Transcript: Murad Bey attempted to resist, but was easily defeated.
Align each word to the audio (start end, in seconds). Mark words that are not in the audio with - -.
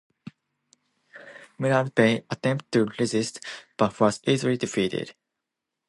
Murad 1.59 1.93
Bey 1.93 2.23
attempted 2.31 2.71
to 2.71 2.85
resist, 2.97 3.39
but 3.77 3.99
was 3.99 4.19
easily 4.25 4.57
defeated. 4.57 5.13